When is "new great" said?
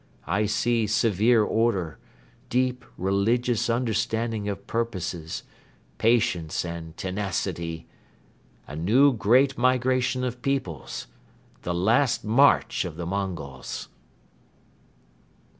8.75-9.59